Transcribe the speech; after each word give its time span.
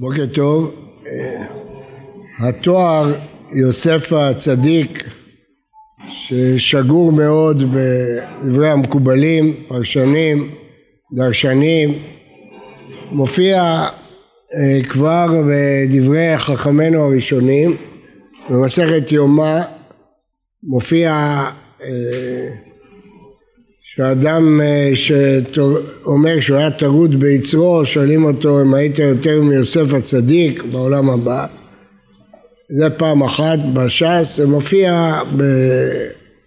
בוקר 0.00 0.26
טוב. 0.34 0.74
אה, 1.06 1.44
התואר 2.38 3.12
יוסף 3.52 4.12
הצדיק 4.12 5.04
ששגור 6.08 7.12
מאוד 7.12 7.62
בדברי 7.62 8.70
המקובלים, 8.70 9.54
פרשנים, 9.68 10.50
דרשנים, 11.12 11.98
מופיע 13.10 13.62
אה, 13.62 14.84
כבר 14.88 15.26
בדברי 15.48 16.38
חכמינו 16.38 17.04
הראשונים, 17.04 17.76
במסכת 18.50 19.12
יומא 19.12 19.60
מופיע 20.62 21.12
אה, 21.82 22.48
שאדם 24.00 24.60
אה, 24.60 24.90
שאומר 24.94 26.40
שהוא 26.40 26.56
היה 26.56 26.70
טרוד 26.70 27.20
ביצרו, 27.20 27.84
שואלים 27.84 28.24
אותו 28.24 28.62
אם 28.62 28.74
היית 28.74 28.98
יותר 28.98 29.40
מיוסף 29.42 29.94
הצדיק 29.94 30.62
בעולם 30.62 31.10
הבא. 31.10 31.46
זה 32.78 32.90
פעם 32.90 33.22
אחת 33.22 33.58
בש"ס, 33.74 34.36
זה 34.36 34.46
מופיע 34.46 35.20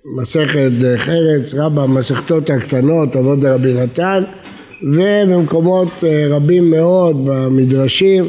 במסכת 0.05 0.71
חרץ, 0.97 1.53
רבה, 1.53 1.87
מסכתות 1.87 2.49
הקטנות, 2.49 3.15
אבות 3.15 3.39
רבי 3.43 3.73
נתן, 3.73 4.23
ובמקומות 4.83 6.03
אה, 6.03 6.25
רבים 6.29 6.69
מאוד 6.69 7.25
במדרשים, 7.25 8.27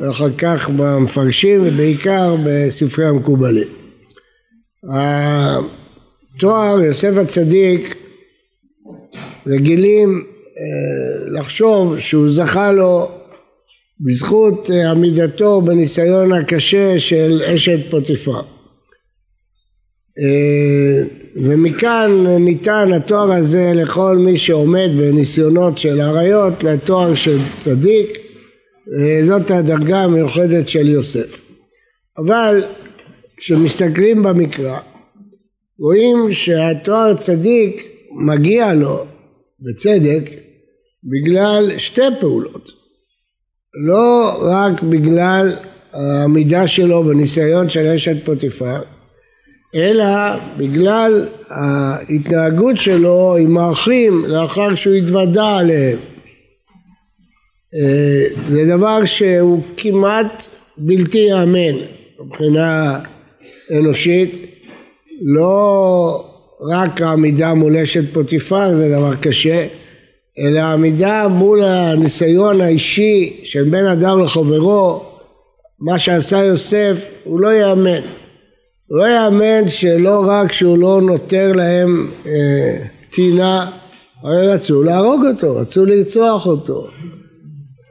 ואחר 0.00 0.30
כך 0.38 0.70
במפרשים, 0.76 1.62
ובעיקר 1.66 2.36
בספרי 2.44 3.06
המקובלים. 3.06 3.68
התואר 6.36 6.80
יוסף 6.80 7.16
הצדיק 7.16 8.05
רגילים 9.46 10.24
אה, 10.58 11.30
לחשוב 11.30 12.00
שהוא 12.00 12.30
זכה 12.30 12.72
לו 12.72 13.08
בזכות 14.00 14.70
אה, 14.70 14.90
עמידתו 14.90 15.60
בניסיון 15.60 16.32
הקשה 16.32 16.98
של 16.98 17.42
אשת 17.54 17.90
פוטיפר. 17.90 18.40
אה, 20.18 21.02
ומכאן 21.36 22.26
ניתן 22.26 22.92
התואר 22.92 23.32
הזה 23.32 23.72
לכל 23.74 24.16
מי 24.18 24.38
שעומד 24.38 24.90
בניסיונות 24.98 25.78
של 25.78 26.00
עריות 26.00 26.64
לתואר 26.64 27.14
של 27.14 27.38
צדיק, 27.52 28.18
זאת 29.26 29.50
הדרגה 29.50 29.98
המיוחדת 29.98 30.68
של 30.68 30.88
יוסף. 30.88 31.40
אבל 32.18 32.62
כשמסתכלים 33.36 34.22
במקרא 34.22 34.78
רואים 35.78 36.32
שהתואר 36.32 37.14
צדיק 37.14 37.86
מגיע 38.12 38.74
לו 38.74 39.04
בצדק, 39.60 40.30
בגלל 41.04 41.78
שתי 41.78 42.02
פעולות. 42.20 42.70
לא 43.86 44.38
רק 44.42 44.82
בגלל 44.82 45.52
העמידה 45.92 46.68
שלו 46.68 47.04
בניסיון 47.04 47.70
של 47.70 47.86
אשת 47.86 48.24
פוטיפר, 48.24 48.80
אלא 49.74 50.06
בגלל 50.56 51.26
ההתנהגות 51.50 52.76
שלו 52.78 53.36
עם 53.36 53.58
האחים 53.58 54.24
לאחר 54.26 54.74
שהוא 54.74 54.94
התוודה 54.94 55.56
עליהם. 55.56 55.98
אה, 57.74 58.24
זה 58.48 58.64
דבר 58.76 59.04
שהוא 59.04 59.62
כמעט 59.76 60.46
בלתי 60.78 61.18
ייאמן 61.18 61.76
מבחינה 62.20 63.00
אנושית, 63.70 64.40
לא 65.22 66.35
רק 66.60 67.00
העמידה 67.00 67.54
מול 67.54 67.76
אשת 67.76 68.12
פוטיפר 68.12 68.76
זה 68.76 68.88
דבר 68.88 69.14
קשה, 69.14 69.66
אלא 70.38 70.60
העמידה 70.60 71.28
מול 71.28 71.64
הניסיון 71.64 72.60
האישי 72.60 73.40
של 73.44 73.64
בן 73.64 73.86
אדם 73.86 74.24
לחברו, 74.24 75.02
מה 75.80 75.98
שעשה 75.98 76.44
יוסף, 76.44 77.10
הוא 77.24 77.40
לא 77.40 77.52
יאמן. 77.52 78.00
לא 78.90 79.08
יאמן 79.08 79.68
שלא 79.68 80.24
רק 80.26 80.52
שהוא 80.52 80.78
לא 80.78 81.00
נותר 81.02 81.52
להם 81.52 82.10
אה, 82.26 82.76
הרי 84.22 84.48
רצו 84.48 84.82
להרוג 84.82 85.26
אותו, 85.26 85.56
רצו 85.56 85.84
לרצוח 85.84 86.46
אותו. 86.46 86.86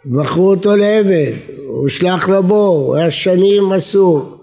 מכרו 0.05 0.49
אותו 0.49 0.75
לעבד, 0.75 1.31
הוא 1.67 1.81
הושלך 1.81 2.29
לבור, 2.29 2.85
הוא 2.85 2.95
היה 2.95 3.11
שנים 3.11 3.73
אסור. 3.73 4.37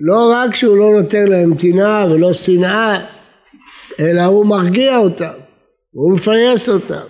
לא 0.00 0.32
רק 0.34 0.54
שהוא 0.54 0.76
לא 0.76 0.92
נותר 0.92 1.24
להם 1.24 1.54
טינה 1.54 2.06
ולא 2.10 2.32
שנאה, 2.32 3.00
אלא 4.00 4.22
הוא 4.22 4.46
מרגיע 4.46 4.96
אותם, 4.96 5.32
הוא 5.92 6.14
מפייס 6.14 6.68
אותם. 6.68 7.06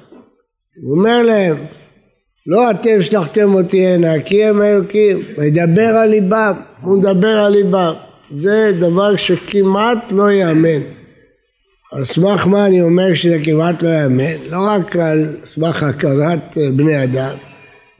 הוא 0.83 0.99
אומר 0.99 1.23
להם, 1.23 1.57
לא 2.47 2.71
אתם 2.71 3.03
שלחתם 3.03 3.55
אותי 3.55 3.87
הנה, 3.87 4.23
כי 4.23 4.45
הם 4.45 4.63
אלוקים, 4.63 5.19
וידבר 5.39 5.97
על 5.97 6.09
ליבם, 6.09 6.55
הוא 6.81 6.99
מדבר 6.99 7.39
על 7.39 7.53
ליבם. 7.53 7.95
זה 8.31 8.73
דבר 8.81 9.17
שכמעט 9.17 10.13
לא 10.13 10.31
ייאמן. 10.31 10.81
על 11.93 12.05
סמך 12.05 12.47
מה 12.47 12.67
אני 12.67 12.83
אומר 12.83 13.15
שזה 13.15 13.39
כמעט 13.45 13.83
לא 13.83 13.89
ייאמן? 13.89 14.37
לא 14.51 14.59
רק 14.67 14.97
על 14.97 15.27
סמך 15.45 15.83
הכרת 15.83 16.59
אה, 16.59 16.71
בני 16.71 17.05
אדם, 17.05 17.35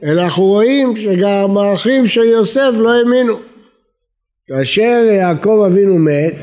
אלא 0.03 0.21
אנחנו 0.21 0.43
רואים 0.43 0.97
שגם 0.97 1.57
האחים 1.57 2.07
של 2.07 2.23
יוסף 2.23 2.71
לא 2.77 2.93
האמינו. 2.93 3.39
כאשר 4.47 5.09
יעקב 5.11 5.63
אבינו 5.67 5.97
מת, 5.97 6.35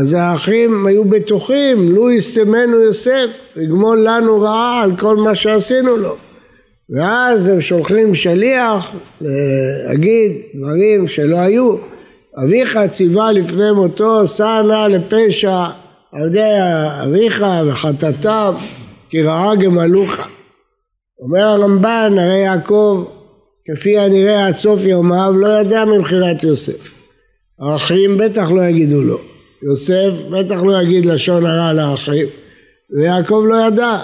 אז 0.00 0.12
האחים 0.12 0.86
היו 0.86 1.04
בטוחים, 1.04 1.92
לו 1.94 2.10
יסתמנו 2.10 2.80
יוסף, 2.80 3.26
יגמול 3.56 4.06
לנו 4.08 4.40
רעה 4.40 4.82
על 4.82 4.96
כל 4.96 5.16
מה 5.16 5.34
שעשינו 5.34 5.96
לו. 5.96 6.16
ואז 6.90 7.48
הם 7.48 7.60
שולחים 7.60 8.14
שליח 8.14 8.92
להגיד 9.20 10.32
דברים 10.54 11.08
שלא 11.08 11.36
היו. 11.36 11.76
אביך 12.44 12.78
ציווה 12.90 13.32
לפני 13.32 13.72
מותו, 13.72 14.26
סע 14.26 14.62
נא 14.62 14.86
לפשע 14.86 15.64
עבדי 16.12 16.52
אביך 17.04 17.44
וחטאתם, 17.66 18.52
כי 19.10 19.22
רעה 19.22 19.56
גמלוך. 19.56 20.14
אומר 21.20 21.44
הרמב"ן, 21.44 22.18
הרי 22.18 22.38
יעקב, 22.38 23.04
כפי 23.66 23.98
הנראה 23.98 24.46
עד 24.46 24.54
סוף 24.56 24.84
יומיו, 24.84 25.32
לא 25.36 25.48
ידע 25.60 25.84
ממכירת 25.84 26.42
יוסף. 26.42 26.94
האחים 27.60 28.18
בטח 28.18 28.50
לא 28.50 28.62
יגידו 28.62 29.02
לו. 29.02 29.33
יוסף 29.70 30.10
בטח 30.30 30.56
לא 30.62 30.82
יגיד 30.82 31.06
לשון 31.06 31.46
הרע 31.46 31.72
לאחים, 31.72 32.26
ויעקב 32.90 33.44
לא 33.48 33.56
ידע. 33.66 33.98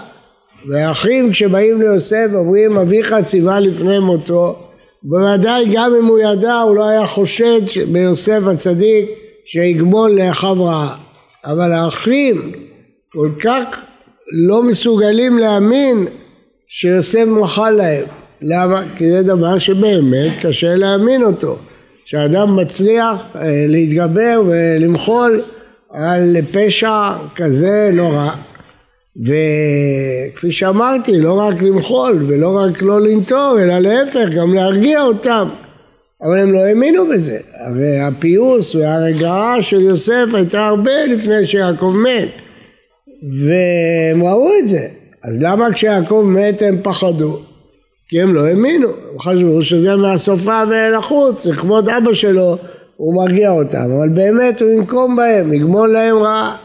והאחים 0.69 1.31
כשבאים 1.33 1.81
ליוסף 1.83 2.27
אומרים 2.35 2.77
אביך 2.77 3.15
ציווה 3.25 3.61
לפני 3.61 3.99
מותו, 3.99 4.57
בוודאי 5.03 5.65
גם 5.75 5.95
אם 5.95 6.05
הוא 6.05 6.19
ידע 6.19 6.55
הוא 6.55 6.77
לא 6.77 6.89
היה 6.89 7.07
חושד 7.07 7.61
ביוסף 7.93 8.41
הצדיק 8.47 9.11
שיגמול 9.45 10.11
לאחיו 10.11 10.65
רעה. 10.65 10.97
אבל 11.45 11.73
האחים 11.73 12.53
כל 13.13 13.31
כך 13.41 13.65
לא 14.47 14.63
מסוגלים 14.63 15.39
להאמין 15.39 16.07
שיוסף 16.69 17.25
מחל 17.27 17.71
להם. 17.71 18.05
למה? 18.43 18.83
כי 18.97 19.11
זה 19.11 19.23
דבר 19.23 19.59
שבאמת 19.59 20.33
קשה 20.43 20.75
להאמין 20.75 21.23
אותו. 21.23 21.59
שאדם 22.11 22.57
מצליח 22.57 23.27
אה, 23.35 23.65
להתגבר 23.69 24.43
ולמחול 24.47 25.43
על 25.91 26.37
פשע 26.53 27.11
כזה 27.37 27.91
נורא 27.93 28.31
וכפי 29.17 30.53
שאמרתי 30.53 31.21
לא 31.21 31.41
רק 31.41 31.63
למחול 31.63 32.25
ולא 32.27 32.59
רק 32.59 32.83
לא 32.83 33.01
לנטור 33.01 33.59
אלא 33.63 33.79
להפך 33.79 34.29
גם 34.37 34.55
להרגיע 34.55 35.03
אותם. 35.03 35.49
אבל 36.23 36.39
הם 36.39 36.53
לא 36.53 36.59
האמינו 36.59 37.07
בזה. 37.07 37.39
הרי 37.55 38.01
הפיוס 38.01 38.75
והרגעה 38.75 39.63
של 39.63 39.81
יוסף 39.81 40.27
הייתה 40.35 40.67
הרבה 40.67 41.05
לפני 41.05 41.47
שיעקב 41.47 41.95
מת 42.05 42.29
והם 43.23 44.25
ראו 44.25 44.51
את 44.63 44.69
זה. 44.69 44.89
אז 45.25 45.37
למה 45.41 45.73
כשיעקב 45.73 46.25
מת 46.27 46.63
הם 46.63 46.77
פחדו? 46.83 47.50
כי 48.11 48.21
הם 48.21 48.35
לא 48.35 48.47
האמינו, 48.47 48.89
הם 48.89 49.21
חשבו 49.21 49.63
שזה 49.63 49.97
מהסופה 49.97 50.63
ולחוץ, 50.71 51.47
לכבוד 51.47 51.89
אבא 51.89 52.15
שלו, 52.15 52.59
הוא 52.97 53.17
מרגיע 53.17 53.51
אותם, 53.51 53.91
אבל 53.99 54.09
באמת 54.09 54.63
הוא 54.63 54.71
ינקום 54.71 55.17
בהם, 55.17 55.53
יגמול 55.53 55.93
להם 55.93 56.17
רעה. 56.17 56.57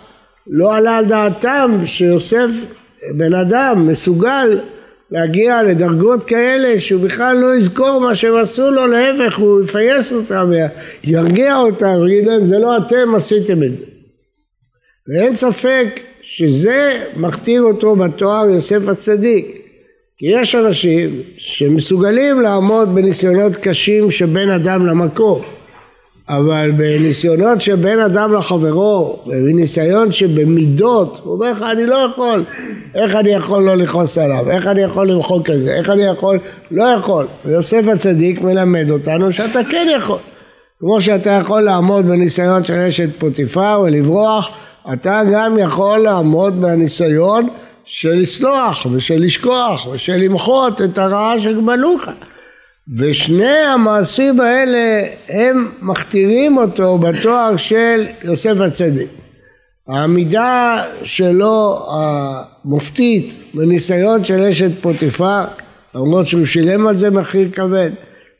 לא 0.47 0.75
עלה 0.75 0.97
על 0.97 1.05
דעתם 1.05 1.71
שיוסף 1.85 2.49
בן 3.17 3.33
אדם 3.33 3.87
מסוגל 3.87 4.59
להגיע 5.11 5.63
לדרגות 5.63 6.23
כאלה 6.23 6.79
שהוא 6.79 7.01
בכלל 7.01 7.37
לא 7.37 7.55
יזכור 7.55 7.99
מה 7.99 8.15
שהם 8.15 8.35
עשו 8.35 8.71
לו, 8.71 8.87
להפך 8.87 9.37
הוא 9.37 9.63
יפייס 9.63 10.11
אותם 10.11 10.51
וירגיע 11.03 11.57
אותם 11.57 11.99
ויגיד 12.01 12.27
להם 12.27 12.45
זה 12.45 12.59
לא 12.59 12.77
אתם 12.77 13.15
עשיתם 13.15 13.63
את 13.63 13.79
זה. 13.79 13.85
ואין 15.07 15.35
ספק 15.35 15.99
שזה 16.21 17.03
מכתיר 17.17 17.61
אותו 17.61 17.95
בתואר 17.95 18.45
יוסף 18.49 18.87
הצדיק. 18.87 19.64
כי 20.17 20.25
יש 20.29 20.55
אנשים 20.55 21.09
שמסוגלים 21.37 22.41
לעמוד 22.41 22.95
בניסיונות 22.95 23.55
קשים 23.55 24.11
שבין 24.11 24.49
אדם 24.49 24.85
למקום 24.85 25.41
אבל 26.29 26.71
בניסיונות 26.77 27.61
שבין 27.61 27.99
אדם 27.99 28.33
לחברו, 28.33 29.19
בניסיון 29.25 30.11
שבמידות, 30.11 31.19
הוא 31.23 31.33
אומר 31.33 31.51
לך 31.51 31.61
אני 31.71 31.85
לא 31.85 31.95
יכול, 31.95 32.43
איך 32.95 33.15
אני 33.15 33.29
יכול 33.29 33.63
לא 33.63 33.77
לכעוס 33.77 34.17
עליו, 34.17 34.49
איך 34.51 34.67
אני 34.67 34.81
יכול 34.81 35.11
למחוק 35.11 35.49
את 35.49 35.59
זה, 35.59 35.75
איך 35.75 35.89
אני 35.89 36.03
יכול, 36.03 36.39
לא 36.71 36.83
יכול. 36.83 37.27
ויוסף 37.45 37.87
הצדיק 37.93 38.41
מלמד 38.41 38.89
אותנו 38.89 39.33
שאתה 39.33 39.59
כן 39.69 39.87
יכול. 39.97 40.17
כמו 40.79 41.01
שאתה 41.01 41.31
יכול 41.31 41.61
לעמוד 41.61 42.05
בניסיון 42.05 42.63
של 42.63 42.73
אשת 42.73 43.09
פוטיפר 43.19 43.81
ולברוח, 43.83 44.49
אתה 44.93 45.21
גם 45.31 45.59
יכול 45.59 45.99
לעמוד 45.99 46.61
בניסיון 46.61 47.47
של 47.85 48.13
לסלוח 48.13 48.85
ושל 48.91 49.19
לשכוח 49.19 49.87
ושל 49.87 50.15
למחות 50.15 50.81
את 50.81 50.97
הרעה 50.97 51.41
שגמלו 51.41 51.97
לך. 51.97 52.11
ושני 52.97 53.47
המעשים 53.47 54.41
האלה 54.41 55.07
הם 55.29 55.71
מכתירים 55.81 56.57
אותו 56.57 56.97
בתואר 56.97 57.57
של 57.57 58.05
יוסף 58.23 58.59
הצדיק. 58.59 59.09
העמידה 59.87 60.83
שלו 61.03 61.87
המופתית 61.91 63.37
בניסיון 63.53 64.23
של 64.23 64.39
אשת 64.39 64.79
פוטיפר, 64.81 65.43
למרות 65.95 66.27
שהוא 66.27 66.45
שילם 66.45 66.87
על 66.87 66.97
זה 66.97 67.09
מחיר 67.09 67.49
כבד, 67.51 67.91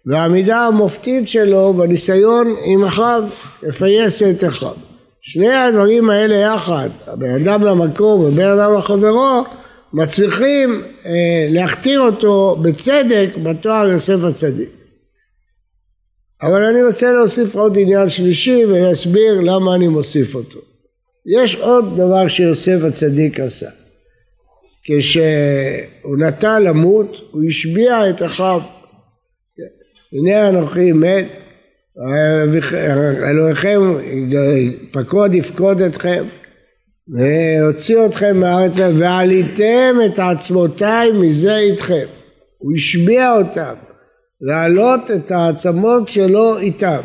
והעמידה 0.05 0.59
המופתית 0.59 1.27
שלו 1.27 1.73
בניסיון 1.73 2.55
עם 2.65 2.85
אחיו, 2.85 3.23
לפייס 3.63 4.23
את 4.23 4.43
אחיו. 4.43 4.94
שני 5.27 5.53
הדברים 5.53 6.09
האלה 6.09 6.35
יחד, 6.35 6.89
הבן 7.07 7.29
אדם 7.29 7.63
למקום 7.63 8.21
ובן 8.21 8.47
אדם 8.47 8.77
לחברו, 8.77 9.43
מצליחים 9.93 10.81
אה, 11.05 11.47
להכתיר 11.49 12.01
אותו 12.01 12.55
בצדק 12.61 13.29
בתואר 13.43 13.87
יוסף 13.87 14.23
הצדיק. 14.29 14.69
אבל 16.41 16.61
אני 16.65 16.83
רוצה 16.83 17.11
להוסיף 17.11 17.55
עוד 17.55 17.77
עניין 17.77 18.09
שלישי 18.09 18.65
ולהסביר 18.65 19.41
למה 19.41 19.75
אני 19.75 19.87
מוסיף 19.87 20.35
אותו. 20.35 20.59
יש 21.39 21.55
עוד 21.55 21.97
דבר 21.97 22.27
שיוסף 22.27 22.77
הצדיק 22.87 23.39
עשה. 23.39 23.69
כשהוא 24.83 26.17
נטה 26.17 26.59
למות, 26.59 27.17
הוא 27.31 27.43
השביע 27.49 28.09
את 28.09 28.21
אחיו. 28.21 28.61
הנה 30.13 30.49
אנוכי 30.49 30.91
מת, 30.91 31.25
אלוהיכם 33.29 33.81
פקוד 34.91 35.33
יפקוד 35.33 35.81
אתכם 35.81 36.23
והוציא 37.07 38.05
אתכם 38.05 38.37
מהארץ 38.37 38.73
ועליתם 38.97 39.95
את 40.05 40.19
עצמותיי 40.19 41.11
מזה 41.11 41.57
איתכם. 41.57 42.05
הוא 42.57 42.73
השביע 42.75 43.31
אותם 43.31 43.73
להעלות 44.41 45.11
את 45.11 45.31
העצמות 45.31 46.09
שלו 46.09 46.57
איתם. 46.57 46.99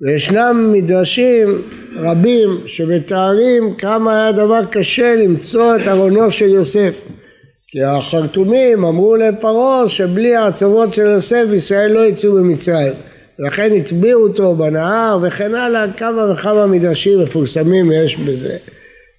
וישנם 0.00 0.70
מדרשים 0.72 1.62
רבים 1.96 2.48
שמתארים 2.66 3.74
כמה 3.78 4.22
היה 4.22 4.32
דבר 4.32 4.64
קשה 4.70 5.16
למצוא 5.16 5.76
את 5.76 5.88
ארונו 5.88 6.30
של 6.30 6.48
יוסף. 6.48 7.02
כי 7.68 7.82
החרטומים 7.82 8.84
אמרו 8.84 9.16
לפרעה 9.16 9.88
שבלי 9.88 10.36
העצמות 10.36 10.94
של 10.94 11.06
יוסף 11.06 11.44
ישראל 11.54 11.92
לא 11.92 12.06
יצאו 12.06 12.32
ממצרים. 12.32 12.92
לכן 13.38 13.70
הטביעו 13.76 14.22
אותו 14.22 14.54
בנהר 14.54 15.18
וכן 15.22 15.54
הלאה, 15.54 15.92
כמה 15.96 16.32
וכמה 16.32 16.66
מדרשים 16.66 17.22
מפורסמים 17.22 17.92
יש 17.92 18.16
בזה. 18.16 18.56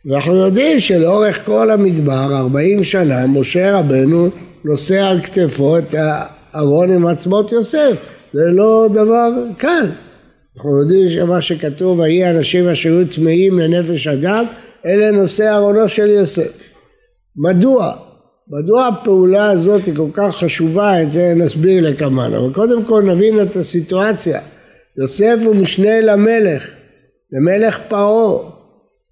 ואנחנו 0.05 0.35
יודעים 0.35 0.79
שלאורך 0.79 1.45
כל 1.45 1.71
המדבר, 1.71 2.35
40 2.37 2.83
שנה, 2.83 3.27
משה 3.27 3.79
רבנו 3.79 4.29
נושא 4.65 5.03
על 5.03 5.21
כתפו 5.21 5.77
את 5.77 5.95
הארון 5.97 6.91
עם 6.91 7.07
עצמות 7.07 7.51
יוסף. 7.51 7.97
זה 8.33 8.51
לא 8.53 8.87
דבר 8.93 9.29
קל. 9.57 9.85
אנחנו 10.55 10.81
יודעים 10.81 11.09
שמה 11.09 11.41
שכתוב, 11.41 11.99
ויהי 11.99 12.29
אנשים 12.29 12.69
אשר 12.69 12.89
היו 12.89 13.07
טמאים 13.15 13.59
לנפש 13.59 14.07
אדם, 14.07 14.45
אלה 14.85 15.11
נושא 15.11 15.55
ארונו 15.55 15.89
של 15.89 16.07
יוסף. 16.07 16.59
מדוע? 17.35 18.06
מדוע 18.49 18.87
הפעולה 18.87 19.49
הזאת 19.49 19.85
היא 19.85 19.95
כל 19.95 20.09
כך 20.13 20.35
חשובה, 20.35 21.01
את 21.01 21.11
זה 21.11 21.33
נסביר 21.35 21.89
לכמן. 21.89 22.33
אבל 22.33 22.53
קודם 22.53 22.83
כל 22.83 23.03
נבין 23.03 23.41
את 23.41 23.55
הסיטואציה. 23.55 24.39
יוסף 24.97 25.39
הוא 25.45 25.55
משנה 25.55 26.01
למלך, 26.01 26.67
למלך 27.31 27.79
פרעה. 27.87 28.57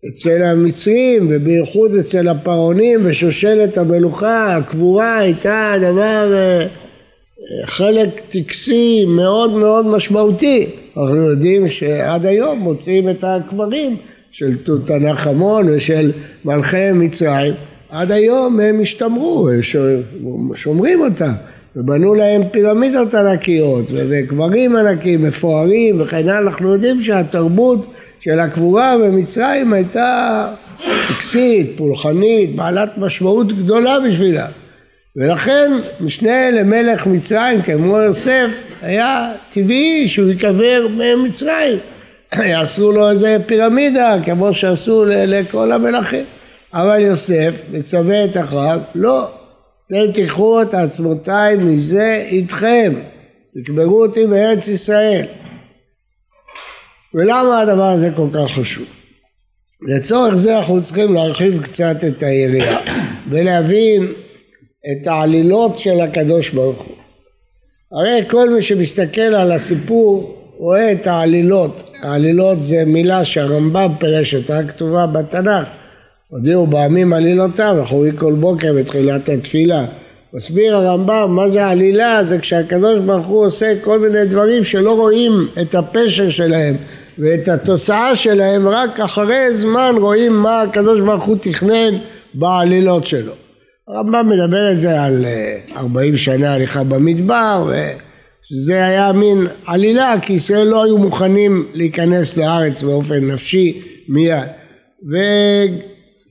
אצל 0.09 0.43
המצרים 0.43 1.27
ובייחוד 1.29 1.95
אצל 1.95 2.27
הפרעונים 2.27 2.99
ושושלת 3.03 3.77
המלוכה, 3.77 4.55
הקבורה 4.55 5.17
הייתה 5.17 5.73
דבר, 5.81 6.33
אה, 6.33 6.67
חלק 7.65 8.09
טקסי 8.29 9.05
מאוד 9.05 9.51
מאוד 9.51 9.87
משמעותי. 9.87 10.67
אנחנו 10.97 11.15
יודעים 11.15 11.69
שעד 11.69 12.25
היום 12.25 12.59
מוצאים 12.59 13.09
את 13.09 13.23
הקברים 13.23 13.97
של 14.31 14.55
תותנח 14.55 15.27
המון 15.27 15.69
ושל 15.69 16.11
מלכי 16.45 16.91
מצרים, 16.91 17.53
עד 17.95 18.11
היום 18.11 18.59
הם 18.59 18.81
השתמרו, 18.81 19.49
שומרים 20.55 21.01
אותם. 21.01 21.31
ובנו 21.75 22.13
להם 22.15 22.41
פירמידות 22.51 23.13
ענקיות 23.13 23.85
וקברים 23.93 24.75
ענקיים 24.75 25.23
מפוארים 25.23 26.01
וכן 26.01 26.17
הלאה, 26.17 26.37
אנחנו 26.37 26.73
יודעים 26.73 27.03
שהתרבות 27.03 27.93
של 28.19 28.39
הקבורה 28.39 28.97
במצרים 28.97 29.73
הייתה 29.73 30.47
טקסית, 31.07 31.71
פולחנית, 31.77 32.55
בעלת 32.55 32.97
משמעות 32.97 33.47
גדולה 33.47 33.99
בשבילה. 33.99 34.47
ולכן 35.15 35.71
משנה 35.99 36.51
למלך 36.51 37.07
מצרים 37.07 37.61
כמו 37.61 37.97
יוסף 37.97 38.49
היה 38.81 39.31
טבעי 39.53 40.07
שהוא 40.07 40.29
ייקבר 40.29 40.87
במצרים. 40.97 41.77
יעשו 42.51 42.91
לו 42.91 43.09
איזה 43.09 43.37
פירמידה 43.45 44.15
כמו 44.25 44.53
שעשו 44.53 45.05
לכל 45.07 45.71
המלכים. 45.71 46.23
אבל 46.75 46.99
יוסף 46.99 47.55
מצווה 47.71 48.25
את 48.25 48.37
אחיו, 48.37 48.79
לא, 48.95 49.27
אתם 49.87 50.11
תיקחו 50.13 50.61
את 50.61 50.73
עצמותיי 50.73 51.55
מזה 51.55 52.25
איתכם, 52.27 52.93
תקברו 53.53 54.05
אותי 54.05 54.27
בארץ 54.27 54.67
ישראל. 54.67 55.25
ולמה 57.13 57.61
הדבר 57.61 57.89
הזה 57.89 58.09
כל 58.15 58.27
כך 58.33 58.51
חשוב? 58.51 58.85
לצורך 59.81 60.35
זה 60.35 60.57
אנחנו 60.57 60.83
צריכים 60.83 61.13
להרחיב 61.13 61.63
קצת 61.63 61.95
את 62.07 62.23
היריעה 62.23 62.79
ולהבין 63.29 64.07
את 64.91 65.07
העלילות 65.07 65.79
של 65.79 66.01
הקדוש 66.01 66.49
ברוך 66.49 66.81
הוא. 66.81 66.95
הרי 67.91 68.21
כל 68.29 68.49
מי 68.49 68.61
שמסתכל 68.61 69.21
על 69.21 69.51
הסיפור 69.51 70.41
רואה 70.57 70.91
את 70.91 71.07
העלילות. 71.07 71.91
העלילות 72.01 72.63
זה 72.63 72.83
מילה 72.85 73.25
שהרמב"ם 73.25 73.91
פירש 73.99 74.35
אותה, 74.35 74.59
כתובה 74.67 75.07
בתנ"ך. 75.07 75.84
הודיעו 76.35 76.67
בעמים 76.67 77.13
עלילותיו, 77.13 77.75
אנחנו 77.79 77.97
רואים 77.97 78.15
כל 78.15 78.33
בוקר 78.33 78.73
בתחילת 78.73 79.29
התפילה. 79.29 79.85
מסביר 80.33 80.75
הרמב"ם 80.75 81.35
מה 81.35 81.49
זה 81.49 81.67
עלילה, 81.67 82.23
זה 82.23 82.37
כשהקדוש 82.37 82.99
ברוך 82.99 83.25
הוא 83.25 83.45
עושה 83.45 83.73
כל 83.81 83.99
מיני 83.99 84.25
דברים 84.25 84.63
שלא 84.63 84.95
רואים 84.95 85.31
את 85.61 85.75
הפשר 85.75 86.29
שלהם 86.29 86.75
ואת 87.19 87.47
התוצאה 87.47 88.15
שלהם 88.15 88.67
רק 88.67 88.99
אחרי 88.99 89.55
זמן 89.55 89.95
רואים 89.97 90.33
מה 90.33 90.61
הקדוש 90.61 90.99
ברוך 90.99 91.23
הוא 91.23 91.37
תכנן 91.41 91.93
בעלילות 92.33 93.07
שלו. 93.07 93.33
הרמב"ם 93.87 94.29
מדבר 94.29 94.71
את 94.71 94.81
זה 94.81 95.03
על 95.03 95.25
40 95.77 96.13
אה, 96.13 96.17
שנה 96.17 96.53
הליכה 96.53 96.83
במדבר 96.83 97.71
וזה 98.51 98.85
היה 98.85 99.11
מין 99.11 99.47
עלילה 99.65 100.15
כי 100.21 100.33
ישראל 100.33 100.67
לא 100.67 100.83
היו 100.83 100.97
מוכנים 100.97 101.65
להיכנס 101.73 102.37
לארץ 102.37 102.81
באופן 102.81 103.31
נפשי 103.31 103.81
מיד 104.09 104.47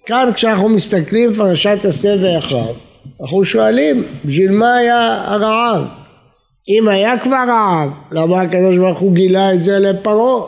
וכאן 0.04 0.30
כשאנחנו 0.34 0.68
מסתכלים 0.68 1.32
פרשת 1.32 1.78
עשה 1.84 2.14
ואחיו 2.22 2.66
אנחנו 3.20 3.44
שואלים 3.44 4.02
בשביל 4.24 4.50
מה 4.50 4.76
היה 4.76 5.22
הרעב 5.26 5.84
אם 6.68 6.88
היה 6.88 7.18
כבר 7.18 7.44
רעב 7.48 7.90
למה 8.12 8.40
הקדוש 8.40 8.76
ברוך 8.76 8.98
הוא 8.98 9.12
גילה 9.12 9.54
את 9.54 9.62
זה 9.62 9.78
לפרעה 9.78 10.42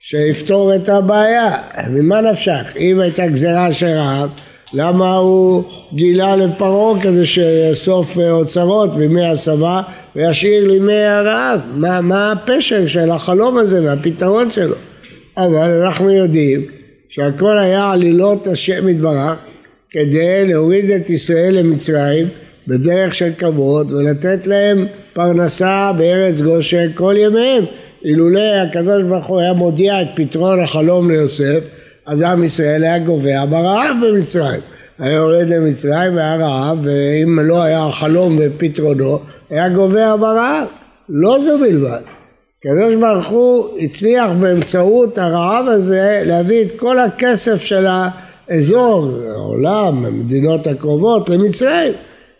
שיפתור 0.00 0.74
את 0.74 0.88
הבעיה. 0.88 1.56
ממה 1.90 2.20
נפשך? 2.20 2.76
אם 2.76 3.00
הייתה 3.00 3.26
גזירה 3.26 3.72
של 3.72 3.86
רעב, 3.86 4.30
למה 4.74 5.16
הוא 5.16 5.64
גילה 5.92 6.36
לפרעה 6.36 7.02
כדי 7.02 7.26
שיאסוף 7.26 8.18
אוצרות 8.18 8.96
בימי 8.96 9.26
הסבה 9.26 9.82
וישאיר 10.16 10.68
לימי 10.68 11.04
הרעב? 11.04 11.60
מה, 11.74 12.00
מה 12.00 12.32
הפשר 12.32 12.86
של 12.86 13.10
החלום 13.10 13.58
הזה 13.58 13.84
והפתרון 13.84 14.50
שלו? 14.50 14.76
אבל 15.36 15.82
אנחנו 15.82 16.10
יודעים 16.10 16.60
שהכל 17.14 17.58
היה 17.58 17.90
עלילות 17.90 18.46
השם 18.46 18.88
יתברך 18.88 19.38
כדי 19.90 20.46
להוריד 20.46 20.90
את 20.90 21.10
ישראל 21.10 21.54
למצרים 21.54 22.26
בדרך 22.68 23.14
של 23.14 23.30
כבוד 23.38 23.92
ולתת 23.92 24.46
להם 24.46 24.86
פרנסה 25.12 25.92
בארץ 25.98 26.40
גושן 26.40 26.92
כל 26.94 27.14
ימיהם 27.18 27.64
אילולא 28.04 28.40
הקדוש 28.40 29.02
ברוך 29.02 29.26
הוא 29.26 29.40
היה 29.40 29.52
מודיע 29.52 30.02
את 30.02 30.06
פתרון 30.14 30.60
החלום 30.60 31.10
ליוסף, 31.10 31.64
אז 32.06 32.22
עם 32.22 32.44
ישראל 32.44 32.84
היה 32.84 32.98
גובע 32.98 33.44
ברעב 33.44 33.96
במצרים. 34.02 34.60
היה 34.98 35.12
יורד 35.12 35.48
למצרים 35.48 36.16
והיה 36.16 36.36
רעב, 36.36 36.78
ואם 36.82 37.38
לא 37.40 37.62
היה 37.62 37.88
חלום 37.92 38.38
ופתרונו, 38.40 39.18
היה 39.50 39.68
גובע 39.68 40.16
ברעב. 40.16 40.66
לא 41.08 41.40
זו 41.40 41.58
בלבד, 41.58 42.00
הקדוש 42.64 42.94
ברוך 42.94 43.26
הוא 43.26 43.78
הצליח 43.78 44.30
באמצעות 44.40 45.18
הרעב 45.18 45.68
הזה 45.68 46.22
להביא 46.26 46.64
את 46.64 46.72
כל 46.76 46.98
הכסף 46.98 47.62
של 47.62 47.86
האזור, 48.48 49.10
העולם, 49.36 50.04
המדינות 50.04 50.66
הקרובות 50.66 51.28
למצרים. 51.28 51.92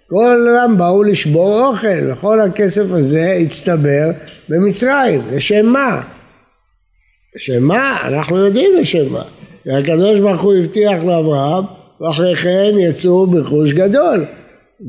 כל 0.09 0.25
העולם 0.25 0.79
באו 0.79 1.03
לשבור 1.03 1.67
אוכל, 1.67 2.13
וכל 2.13 2.41
הכסף 2.41 2.85
הזה 2.91 3.39
הצטבר 3.41 4.11
במצרים. 4.49 5.21
לשם 5.33 5.67
מה? 5.67 6.01
לשם 7.37 7.63
מה? 7.63 7.97
אנחנו 8.05 8.37
יודעים 8.37 8.71
לשם 8.81 9.13
מה. 9.13 9.23
והקדוש 9.67 10.21
ברוך 10.21 10.43
הוא 10.43 10.55
הבטיח 10.55 11.05
לאברהם, 11.05 11.65
ואחרי 12.01 12.37
כן 12.37 12.73
יצאו 12.79 13.27
ברכוש 13.27 13.73
גדול. 13.73 14.25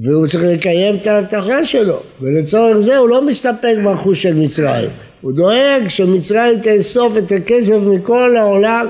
והוא 0.04 0.27
צריך 0.27 0.44
לקיים 0.44 0.96
את 0.96 1.08
ההבטחה 1.08 1.65
שלו, 1.65 2.00
ולצורך 2.22 2.77
זה 2.77 2.98
הוא 2.98 3.10
לא 3.10 3.25
מסתפק 3.25 3.75
ברכוש 3.84 4.24
של 4.24 4.34
מצרים, 4.34 4.89
הוא 5.25 5.34
דואג 5.34 5.88
שמצרים 5.88 6.60
תאסוף 6.60 7.17
את 7.17 7.32
הכסף 7.32 7.77
מכל 7.86 8.38
העולם 8.38 8.88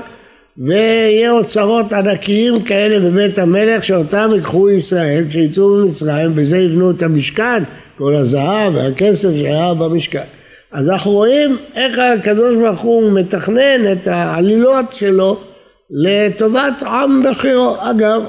ויהיה 0.58 1.30
אוצרות 1.30 1.92
ענקיים 1.92 2.62
כאלה 2.62 3.10
בבית 3.10 3.38
המלך 3.38 3.84
שאותם 3.84 4.30
ייקחו 4.34 4.70
ישראל 4.70 5.24
כשיצאו 5.28 5.68
ממצרים 5.68 6.34
בזה 6.34 6.58
יבנו 6.58 6.90
את 6.90 7.02
המשכן, 7.02 7.62
כל 7.98 8.14
הזהב 8.14 8.74
והכסף 8.74 9.28
שהיה 9.38 9.74
במשכן. 9.74 10.24
אז 10.72 10.88
אנחנו 10.88 11.10
רואים 11.10 11.56
איך 11.74 11.98
הקדוש 11.98 12.56
ברוך 12.56 12.80
הוא 12.80 13.12
מתכנן 13.12 13.92
את 13.92 14.06
העלילות 14.06 14.92
שלו 14.92 15.40
לטובת 15.90 16.82
עם 16.82 17.22
בחירו. 17.30 17.76
אגב, 17.78 18.22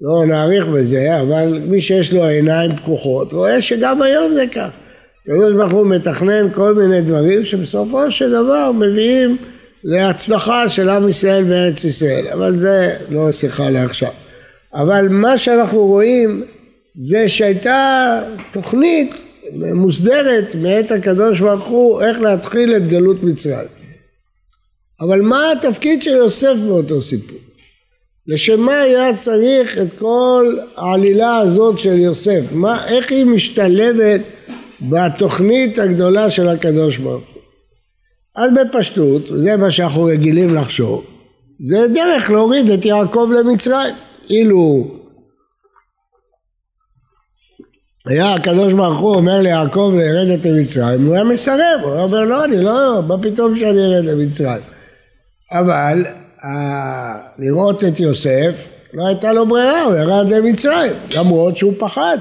לא 0.00 0.26
נאריך 0.26 0.66
בזה, 0.66 1.20
אבל 1.20 1.58
מי 1.66 1.80
שיש 1.80 2.12
לו 2.12 2.24
עיניים 2.24 2.76
פקוחות 2.76 3.32
רואה 3.32 3.62
שגם 3.62 4.02
היום 4.02 4.34
זה 4.34 4.44
כך. 4.54 4.81
הקדוש 5.26 5.54
ברוך 5.54 5.72
הוא 5.72 5.86
מתכנן 5.86 6.50
כל 6.54 6.74
מיני 6.74 7.00
דברים 7.00 7.44
שבסופו 7.44 8.10
של 8.10 8.30
דבר 8.30 8.72
מביאים 8.72 9.36
להצלחה 9.84 10.68
של 10.68 10.88
עם 10.88 11.08
ישראל 11.08 11.44
בארץ 11.44 11.84
ישראל, 11.84 12.26
אבל 12.28 12.58
זה 12.58 12.96
לא 13.10 13.32
שיחה 13.32 13.70
לעכשיו. 13.70 14.10
אבל 14.74 15.08
מה 15.08 15.38
שאנחנו 15.38 15.86
רואים 15.86 16.42
זה 16.94 17.28
שהייתה 17.28 18.20
תוכנית 18.52 19.24
מוסדרת 19.54 20.54
מאת 20.54 20.90
הקדוש 20.90 21.40
ברוך 21.40 21.64
הוא 21.64 22.02
איך 22.02 22.20
להתחיל 22.20 22.76
את 22.76 22.88
גלות 22.88 23.22
מצרים. 23.22 23.68
אבל 25.00 25.20
מה 25.20 25.52
התפקיד 25.52 26.02
של 26.02 26.10
יוסף 26.10 26.54
באותו 26.66 27.02
סיפור? 27.02 27.38
לשם 28.26 28.60
מה 28.60 28.80
היה 28.80 29.16
צריך 29.16 29.78
את 29.78 29.98
כל 29.98 30.56
העלילה 30.76 31.38
הזאת 31.38 31.78
של 31.78 31.98
יוסף? 31.98 32.40
מה, 32.52 32.86
איך 32.88 33.12
היא 33.12 33.26
משתלבת 33.26 34.20
בתוכנית 34.88 35.78
הגדולה 35.78 36.30
של 36.30 36.48
הקדוש 36.48 36.96
ברוך 36.96 37.24
הוא? 37.34 37.42
אז 38.36 38.50
בפשטות, 38.54 39.26
זה 39.26 39.56
מה 39.56 39.70
שאנחנו 39.70 40.04
רגילים 40.04 40.54
לחשוב, 40.54 41.04
זה 41.60 41.86
דרך 41.94 42.30
להוריד 42.30 42.70
את 42.70 42.84
יעקב 42.84 43.28
למצרים. 43.38 43.94
אילו 44.30 44.86
היה 48.06 48.34
הקדוש 48.34 48.72
ברוך 48.72 48.98
הוא 48.98 49.14
אומר 49.14 49.40
ליעקב 49.40 49.92
לרדת 49.96 50.46
למצרים, 50.46 51.06
הוא 51.06 51.14
היה 51.14 51.24
מסרב, 51.24 51.80
הוא 51.82 51.98
אומר 51.98 52.24
לא, 52.24 52.44
אני 52.44 52.62
לא, 52.62 53.00
מה 53.08 53.22
פתאום 53.22 53.56
שאני 53.56 53.84
ארד 53.84 54.04
למצרים? 54.04 54.62
אבל 55.52 56.04
לראות 57.38 57.84
את 57.84 58.00
יוסף, 58.00 58.68
לא 58.94 59.06
הייתה 59.06 59.32
לו 59.32 59.46
ברירה, 59.46 59.82
הוא 59.82 59.94
ירד 59.94 60.28
למצרים, 60.30 60.92
למרות 61.16 61.56
שהוא 61.56 61.72
פחד. 61.78 62.18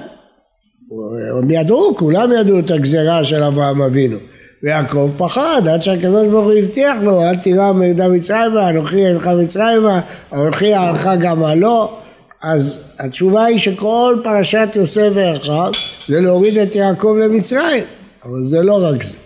הם 1.38 1.52
ידעו, 1.52 1.96
כולם 1.98 2.32
ידעו 2.40 2.60
את 2.60 2.72
הגזרה 2.72 3.26
של 3.26 3.44
אברהם 3.44 3.82
אבינו. 3.82 4.18
ויעקב 4.64 5.10
פחד, 5.18 5.62
עד 5.70 5.84
שהקדוש 5.84 6.28
ברוך 6.28 6.46
הוא 6.46 6.54
הבטיח 6.54 6.98
לו, 7.04 7.22
אל 7.22 7.36
תירא 7.36 7.72
מידע 7.72 8.08
מצרימה, 8.08 8.70
אנוכי 8.70 9.06
אינך 9.06 9.28
מצרימה, 9.28 10.02
אנוכי 10.34 10.76
אהלך 10.76 11.10
גם 11.20 11.44
הלא. 11.44 11.98
אז 12.44 12.84
התשובה 13.00 13.46
היא 13.46 13.60
שכל 13.60 14.18
פרשת 14.24 14.70
יוסף 14.76 15.10
ואחיו 15.14 15.72
זה 16.08 16.22
להוריד 16.22 16.58
את 16.58 16.76
יעקב 16.76 17.16
למצרים, 17.24 17.84
אבל 18.24 18.44
זה 18.44 18.64
לא 18.64 18.84
רק 18.84 19.04
זה, 19.04 19.18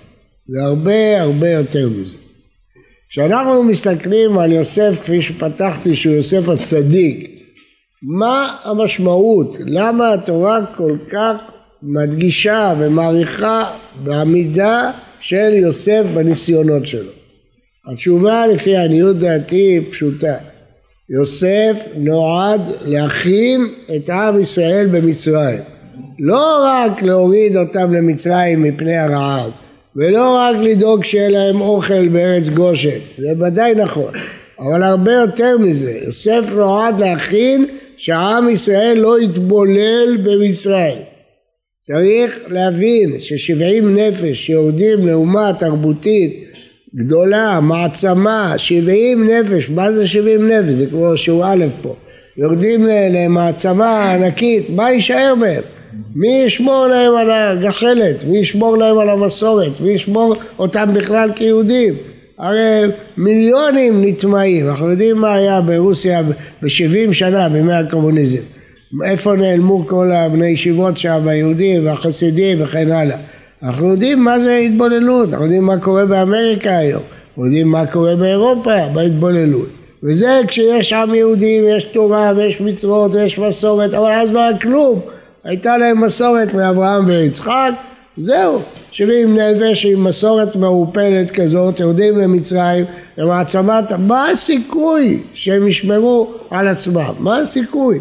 זה 0.48 0.64
הרבה 0.64 1.22
הרבה 1.22 1.50
יותר 1.50 1.90
מזה. 1.90 2.16
כשאנחנו 3.10 3.64
מסתכלים 3.64 4.38
על 4.38 4.52
יוסף 4.52 4.94
כפי 5.04 5.22
שפתחתי 5.22 5.96
שהוא 5.96 6.16
יוסף 6.16 6.50
הצדיק 6.50 7.32
מה 8.02 8.56
המשמעות? 8.64 9.56
למה 9.60 10.14
התורה 10.14 10.66
כל 10.76 10.98
כך 11.12 11.36
מדגישה 11.88 12.74
ומעריכה 12.80 13.64
בעמידה 14.04 14.92
של 15.20 15.54
יוסף 15.54 16.04
בניסיונות 16.14 16.88
שלו? 16.88 17.12
התשובה 17.92 18.48
לפי 18.48 18.78
עניות 18.78 19.20
דעתי 19.20 19.56
היא 19.56 19.82
פשוטה 19.92 20.34
יוסף 21.10 21.88
נועד 21.98 22.62
להכין 22.86 23.68
את 23.96 24.10
עם 24.10 24.40
ישראל 24.40 24.88
במצרים 24.92 25.60
לא 26.20 26.66
רק 26.66 27.02
להוריד 27.02 27.58
אותם 27.58 27.94
למצרים 27.94 28.64
מפני 28.64 28.98
הרעב 28.98 29.52
ולא 29.96 30.36
רק 30.36 30.56
לדאוג 30.62 31.04
שיהיה 31.04 31.30
להם 31.30 31.62
אוכל 31.62 32.08
בארץ 32.08 32.50
גושן, 32.50 33.00
זה 33.18 33.34
ודאי 33.40 33.76
נכון, 33.76 34.14
אבל 34.60 34.84
הרבה 34.84 35.14
יותר 35.14 35.58
מזה, 35.58 35.92
יוסף 36.06 36.44
נועד 36.56 37.00
להכין 37.00 37.66
שעם 37.98 38.50
ישראל 38.50 38.98
לא 38.98 39.22
יתבולל 39.22 40.18
במצרים. 40.24 41.15
צריך 41.88 42.40
להבין 42.48 43.20
ששבעים 43.20 43.98
נפש 43.98 44.50
יורדים 44.50 45.08
לאומה 45.08 45.52
תרבותית 45.60 46.44
גדולה, 46.96 47.60
מעצמה, 47.60 48.54
שבעים 48.58 49.30
נפש, 49.30 49.70
מה 49.70 49.92
זה 49.92 50.08
שבעים 50.08 50.52
נפש? 50.52 50.70
זה 50.70 50.86
כמו 50.86 51.18
שהוא 51.18 51.44
א' 51.46 51.66
פה. 51.82 51.96
יורדים 52.38 52.88
למעצמה 53.12 54.14
ענקית, 54.14 54.70
מה 54.70 54.92
יישאר 54.92 55.36
מהם? 55.36 55.62
מי 56.16 56.44
ישמור 56.48 56.88
להם 56.88 57.16
על 57.16 57.32
הגחלת? 57.32 58.16
מי 58.28 58.38
ישמור 58.38 58.78
להם 58.78 59.00
על 59.00 59.10
המסורת? 59.10 59.82
מי 59.82 59.92
ישמור 59.92 60.36
אותם 60.60 60.90
בכלל 60.94 61.32
כיהודים? 61.36 61.94
הרי 62.38 62.82
מיליונים 63.18 64.06
נטמעים, 64.06 64.70
אנחנו 64.70 64.90
יודעים 64.90 65.18
מה 65.18 65.34
היה 65.34 65.62
ברוסיה 65.62 66.24
ב-70 66.62 67.14
שנה 67.14 67.50
בימי 67.50 67.74
הקומוניזם. 67.74 68.55
איפה 69.04 69.36
נעלמו 69.36 69.88
כל 69.88 70.12
הבני 70.12 70.48
ישיבות 70.48 70.98
שם, 70.98 71.28
היהודים 71.28 71.86
והחסידים 71.86 72.58
וכן 72.62 72.92
הלאה. 72.92 73.18
אנחנו 73.64 73.90
יודעים 73.90 74.24
מה 74.24 74.40
זה 74.40 74.58
התבוללות, 74.58 75.30
אנחנו 75.30 75.46
יודעים 75.46 75.64
מה 75.64 75.80
קורה 75.80 76.06
באמריקה 76.06 76.78
היום, 76.78 77.02
אנחנו 77.28 77.46
יודעים 77.46 77.68
מה 77.68 77.86
קורה 77.86 78.16
באירופה 78.16 78.88
בהתבוללות. 78.94 79.68
וזה 80.04 80.42
כשיש 80.48 80.94
עם 80.94 81.16
יהודי 81.16 81.62
ויש 81.62 81.84
תורה 81.84 82.34
ויש 82.36 82.62
מצוות 82.62 83.16
ויש 83.16 83.40
מסורת, 83.40 83.94
אבל 83.94 84.12
אז 84.12 84.32
לא 84.32 84.40
היה 84.40 84.58
כלום. 84.58 85.00
הייתה 85.44 85.78
להם 85.78 86.04
מסורת 86.04 86.54
מאברהם 86.54 87.08
ויצחק, 87.08 87.72
זהו, 88.18 88.62
שבעים 88.92 89.38
נפש 89.38 89.86
עם 89.86 90.04
מסורת 90.04 90.56
מעורפלת 90.56 91.32
כזאת, 91.32 91.80
יורדים 91.80 92.20
למצרים, 92.20 92.86
למעצמת, 93.18 93.92
מה 94.08 94.30
הסיכוי 94.30 95.20
שהם 95.34 95.68
ישמרו 95.68 96.34
על 96.50 96.68
עצמם? 96.68 97.14
מה 97.20 97.38
הסיכוי? 97.38 98.00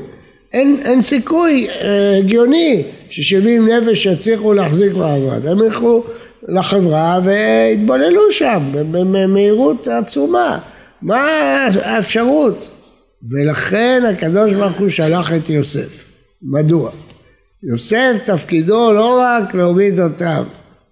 אין, 0.55 0.77
אין 0.85 1.03
סיכוי 1.03 1.69
אה, 1.71 2.19
הגיוני 2.19 2.83
ששבעים 3.11 3.69
נפש 3.69 4.07
יצליחו 4.07 4.53
להחזיק 4.53 4.93
מעמד, 4.93 5.47
הם 5.47 5.59
ילכו 5.59 6.03
לחברה 6.49 7.21
ויתבוללו 7.25 8.33
שם 8.33 8.63
במהירות 8.73 9.89
עצומה, 9.89 10.59
מה 11.03 11.27
האפשרות? 11.83 12.69
ולכן 13.31 14.03
הקדוש 14.11 14.53
ברוך 14.53 14.79
הוא 14.79 14.89
שלח 14.89 15.33
את 15.33 15.49
יוסף, 15.49 16.05
מדוע? 16.43 16.91
יוסף 17.63 18.17
תפקידו 18.25 18.93
לא 18.93 19.21
רק 19.21 19.55
להוריד 19.55 20.01
אותם 20.01 20.43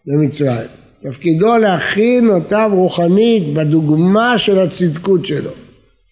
למצרים, 0.07 0.69
תפקידו 1.03 1.57
להכין 1.57 2.29
אותם 2.31 2.71
רוחנית 2.73 3.55
בדוגמה 3.55 4.39
של 4.39 4.59
הצדקות 4.59 5.27
שלו. 5.27 5.51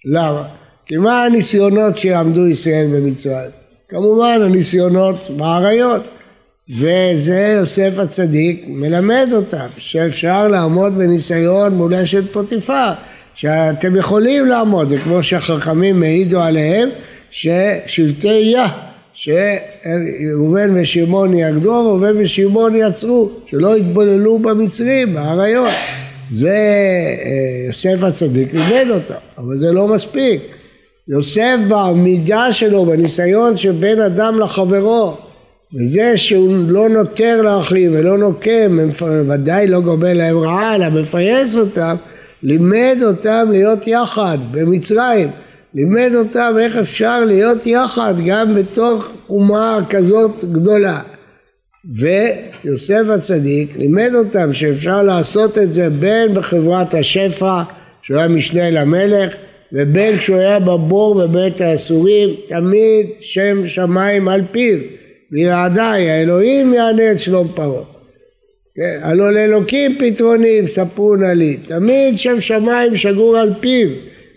למה? 0.05 0.60
כי 0.91 0.97
מה 0.97 1.25
הניסיונות 1.25 1.99
שיעמדו 1.99 2.49
ישראל 2.49 2.87
במצרים? 2.87 3.51
כמובן 3.89 4.39
הניסיונות 4.43 5.17
באריות 5.37 6.03
וזה 6.79 7.55
יוסף 7.59 7.99
הצדיק 7.99 8.65
מלמד 8.69 9.29
אותם 9.33 9.67
שאפשר 9.79 10.49
לעמוד 10.49 10.99
בניסיון 10.99 11.75
מול 11.75 11.95
אשת 11.95 12.33
פוטיפר 12.33 12.91
שאתם 13.35 13.97
יכולים 13.97 14.47
לעמוד, 14.47 14.89
זה 14.89 14.99
כמו 14.99 15.23
שהחכמים 15.23 16.03
העידו 16.03 16.41
עליהם 16.41 16.89
ששבטי 17.31 18.29
יה 18.29 18.67
שראובן 19.15 20.71
ושמעון 20.75 21.35
יאגדו, 21.35 21.73
ראובן 21.73 22.13
ושמעון 22.19 22.77
יצרו, 22.77 23.31
שלא 23.47 23.79
יתבוללו 23.79 24.39
במצרים, 24.39 25.15
באריות. 25.15 25.75
זה 26.31 26.51
אה, 26.51 27.67
יוסף 27.67 28.03
הצדיק 28.03 28.55
לימד 28.55 28.87
אותה, 28.91 29.15
אבל 29.39 29.59
זה 29.59 29.73
לא 29.73 29.89
מספיק. 29.89 30.60
יוסף 31.11 31.57
בעמידה 31.69 32.53
שלו, 32.53 32.85
בניסיון 32.87 33.57
שבין 33.57 34.01
אדם 34.01 34.41
לחברו, 34.41 35.17
וזה 35.75 36.17
שהוא 36.17 36.55
לא 36.69 36.89
נותר 36.89 37.43
לאחים 37.43 37.91
ולא 37.95 38.19
נוקם, 38.19 38.79
ודאי 39.29 39.67
לא 39.67 39.81
גומל 39.81 40.13
להם 40.13 40.39
רעה, 40.39 40.75
אלא 40.75 40.89
מפייס 40.89 41.57
אותם, 41.57 41.97
לימד 42.43 42.99
אותם 43.03 43.49
להיות 43.51 43.87
יחד 43.87 44.39
במצרים, 44.51 45.29
לימד 45.75 46.11
אותם 46.15 46.55
איך 46.61 46.77
אפשר 46.77 47.25
להיות 47.25 47.67
יחד 47.67 48.15
גם 48.27 48.55
בתוך 48.55 49.09
אומה 49.29 49.79
כזאת 49.91 50.45
גדולה. 50.53 51.01
ויוסף 51.95 53.03
הצדיק 53.15 53.77
לימד 53.77 54.11
אותם 54.15 54.55
שאפשר 54.55 55.03
לעשות 55.03 55.59
את 55.59 55.73
זה 55.73 55.91
בין 55.91 56.35
בחברת 56.35 56.95
השפע, 56.95 57.63
שהוא 58.03 58.19
היה 58.19 58.29
משנה 58.29 58.71
למלך, 58.71 59.35
ובין 59.73 60.17
כשהוא 60.17 60.37
היה 60.37 60.59
בבור 60.59 61.15
בבית 61.15 61.61
האסורים, 61.61 62.29
תמיד 62.49 63.07
שם 63.21 63.69
שמיים 63.69 64.29
על 64.29 64.43
פיו. 64.53 64.79
וירעדיי, 65.33 66.11
האלוהים 66.11 66.75
יענה 66.75 67.13
את 67.13 67.21
שלום 67.21 67.49
פרעה. 67.55 67.85
כן, 68.77 68.99
הלא 69.03 69.33
לאלוקים 69.33 69.99
פתרונים 69.99 70.69
ספרו 70.69 71.17
נא 71.17 71.33
לי, 71.33 71.57
תמיד 71.57 72.19
שם 72.19 72.41
שמיים 72.41 72.97
שגור 72.97 73.37
על 73.37 73.53
פיו, 73.61 73.89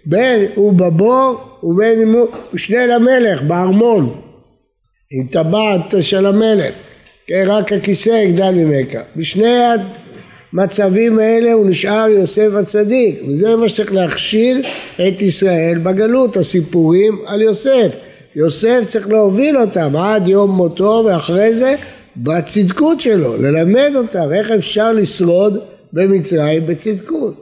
בין 0.05 0.45
הוא 0.55 0.73
בבור 0.73 1.59
ובין 1.63 2.01
אם 2.01 2.13
הוא 2.13 2.27
משנה 2.53 2.85
למלך 2.85 3.41
בארמון, 3.41 4.21
עם 5.11 5.27
טבעת 5.27 5.93
של 6.01 6.25
המלך, 6.25 6.73
כן, 7.27 7.43
רק 7.47 7.73
הכיסא 7.73 8.09
יגדל 8.09 8.51
ממך. 8.51 8.97
בשני 9.15 9.57
המצבים 10.53 11.19
האלה 11.19 11.53
הוא 11.53 11.69
נשאר 11.69 12.07
יוסף 12.10 12.50
הצדיק, 12.60 13.15
וזה 13.27 13.55
מה 13.55 13.69
שצריך 13.69 13.93
להכשיר 13.93 14.62
את 14.95 15.22
ישראל 15.22 15.77
בגלות, 15.83 16.38
הסיפורים 16.38 17.17
על 17.25 17.41
יוסף. 17.41 17.95
יוסף 18.36 18.83
צריך 18.88 19.07
להוביל 19.10 19.57
אותם 19.57 19.95
עד 19.95 20.27
יום 20.27 20.51
מותו 20.51 21.03
ואחרי 21.05 21.53
זה 21.53 21.75
בצדקות 22.17 23.01
שלו, 23.01 23.41
ללמד 23.41 23.91
אותם 23.95 24.33
איך 24.33 24.51
אפשר 24.51 24.91
לשרוד 24.91 25.57
במצרים 25.93 26.65
בצדקות. 26.65 27.33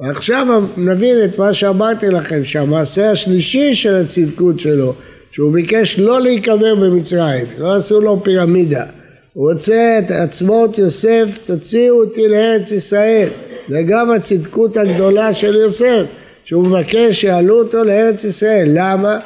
ועכשיו 0.00 0.64
נבין 0.76 1.24
את 1.24 1.38
מה 1.38 1.54
שאמרתי 1.54 2.08
לכם, 2.08 2.44
שהמעשה 2.44 3.10
השלישי 3.10 3.74
של 3.74 3.94
הצדקות 3.94 4.60
שלו, 4.60 4.94
שהוא 5.30 5.52
ביקש 5.52 5.98
לא 5.98 6.20
להיקבר 6.20 6.74
במצרים, 6.74 7.46
לא 7.58 7.76
עשו 7.76 8.00
לו 8.00 8.20
פירמידה, 8.22 8.84
הוא 9.32 9.52
רוצה 9.52 9.98
את 9.98 10.10
עצמות 10.10 10.78
יוסף, 10.78 11.38
תוציאו 11.44 12.00
אותי 12.00 12.28
לארץ 12.28 12.70
ישראל, 12.70 13.28
זה 13.68 13.82
גם 13.82 14.10
הצדקות 14.10 14.76
הגדולה 14.76 15.34
של 15.34 15.56
יוסף, 15.56 16.04
שהוא 16.44 16.64
מבקש 16.64 17.20
שיעלו 17.20 17.58
אותו 17.58 17.84
לארץ 17.84 18.24
ישראל, 18.24 18.68
למה? 18.74 19.18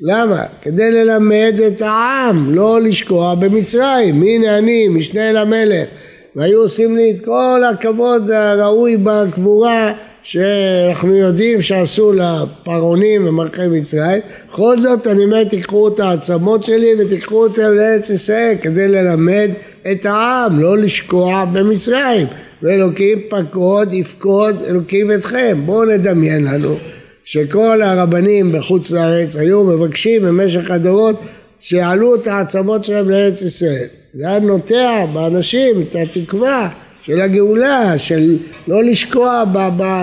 למה? 0.00 0.44
כדי 0.62 0.90
ללמד 0.90 1.54
את 1.66 1.82
העם 1.82 2.54
לא 2.54 2.80
לשקוע 2.80 3.34
במצרים. 3.34 4.22
הנה 4.22 4.58
אני, 4.58 4.88
משנה 4.88 5.32
למלך. 5.32 5.88
והיו 6.36 6.60
עושים 6.60 6.96
לי 6.96 7.10
את 7.10 7.24
כל 7.24 7.62
הכבוד 7.70 8.30
הראוי 8.30 8.96
בקבורה 8.96 9.92
שאנחנו 10.30 11.16
יודעים 11.16 11.62
שעשו 11.62 12.12
לפרעונים 12.12 13.26
ומלכי 13.26 13.66
מצרים. 13.66 14.20
בכל 14.48 14.80
זאת 14.80 15.06
אני 15.06 15.24
אומר 15.24 15.44
תיקחו 15.44 15.88
את 15.88 16.00
העצמות 16.00 16.64
שלי 16.64 16.90
ותיקחו 16.98 17.42
אותם 17.42 17.76
לארץ 17.76 18.10
ישראל 18.10 18.54
כדי 18.62 18.88
ללמד 18.88 19.50
את 19.92 20.06
העם 20.06 20.60
לא 20.60 20.78
לשקוע 20.78 21.44
במצרים. 21.44 22.26
ואלוקים 22.62 23.18
פקוד 23.28 23.92
יפקוד 23.92 24.56
אלוקים 24.68 25.12
אתכם. 25.12 25.58
בואו 25.64 25.84
נדמיין 25.84 26.44
לנו 26.44 26.76
שכל 27.24 27.82
הרבנים 27.82 28.52
בחוץ 28.52 28.90
לארץ 28.90 29.36
היו 29.36 29.64
מבקשים 29.64 30.22
במשך 30.22 30.70
הדורות 30.70 31.22
שיעלו 31.60 32.14
את 32.14 32.26
העצמות 32.26 32.84
שלהם 32.84 33.10
לארץ 33.10 33.42
ישראל. 33.42 33.86
זה 34.14 34.28
היה 34.28 34.38
נוטע 34.38 35.04
באנשים 35.12 35.82
את 35.82 35.96
התקווה 35.96 36.70
של 37.08 37.20
הגאולה, 37.20 37.98
של 37.98 38.36
לא 38.68 38.84
לשקוע 38.84 39.44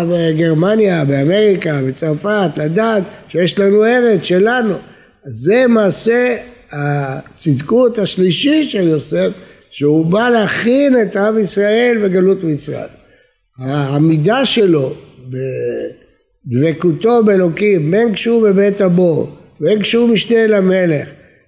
בגרמניה, 0.10 1.06
באמריקה, 1.06 1.80
בצרפת, 1.88 2.50
לדעת 2.58 3.04
שיש 3.30 3.60
לנו 3.60 3.86
ארץ 3.86 4.24
שלנו. 4.24 4.76
זה 5.26 5.68
מעשה 5.68 6.38
הצדקות 6.72 8.00
השלישי 8.00 8.64
של 8.70 8.88
יוסף, 8.88 9.30
שהוא 9.72 10.06
בא 10.06 10.30
להכין 10.30 11.02
את 11.02 11.16
עם 11.16 11.40
ישראל 11.40 11.98
בגלות 12.04 12.44
מצרים. 12.44 12.80
העמידה 13.60 14.46
שלו 14.46 14.94
דבקותו 16.46 17.24
באלוקים, 17.24 17.92
בין 17.92 18.14
כשהוא 18.14 18.50
בבית 18.50 18.82
הבור, 18.82 19.30
בין 19.60 19.82
כשהוא 19.82 20.10
משנה 20.10 20.48
למלך, 20.48 21.08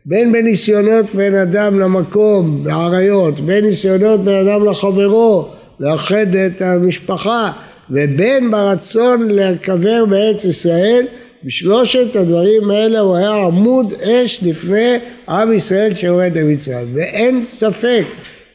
בין 0.09 0.31
בניסיונות 0.31 1.05
בין 1.15 1.35
אדם 1.35 1.79
למקום, 1.79 2.63
בעריות, 2.63 3.39
בין 3.39 3.65
ניסיונות 3.65 4.23
בין 4.23 4.47
אדם 4.47 4.65
לחברו, 4.65 5.47
לאחד 5.79 6.35
את 6.35 6.61
המשפחה, 6.61 7.51
ובין 7.91 8.51
ברצון 8.51 9.27
לקבר 9.29 10.05
בארץ 10.05 10.45
ישראל, 10.45 11.05
בשלושת 11.43 12.15
הדברים 12.15 12.71
האלה 12.71 12.99
הוא 12.99 13.15
היה 13.15 13.35
עמוד 13.35 13.93
אש 13.93 14.39
לפני 14.43 14.97
עם 15.29 15.51
ישראל 15.51 15.95
שיורד 15.95 16.37
למצרים, 16.37 16.87
ואין 16.93 17.45
ספק 17.45 18.03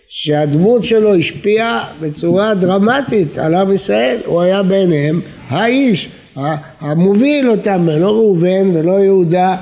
שהדמות 0.09 0.85
שלו 0.85 1.15
השפיעה 1.15 1.85
בצורה 2.01 2.55
דרמטית 2.55 3.39
על 3.39 3.55
עם 3.55 3.73
ישראל, 3.73 4.17
הוא 4.25 4.43
היה 4.43 4.63
ביניהם 4.63 5.21
האיש 5.49 6.09
המוביל 6.81 7.51
אותם, 7.51 7.89
לא 7.89 8.11
ראובן 8.11 8.71
ולא 8.77 8.93
יהודה 8.93 9.57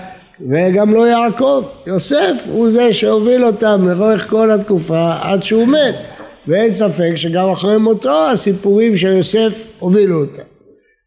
וגם 0.49 0.95
לא 0.95 1.09
יעקב, 1.09 1.65
יוסף 1.87 2.33
הוא 2.53 2.71
זה 2.71 2.93
שהוביל 2.93 3.45
אותם 3.45 3.89
לאורך 3.89 4.31
כל 4.31 4.51
התקופה 4.51 5.13
עד 5.23 5.43
שהוא 5.43 5.67
מת. 5.67 5.95
ואין 6.47 6.73
ספק 6.73 7.13
שגם 7.17 7.49
אחרי 7.49 7.79
מותו 7.79 8.31
הסיפורים 8.31 8.97
של 8.97 9.09
יוסף 9.09 9.65
הובילו 9.79 10.21
אותם. 10.21 10.43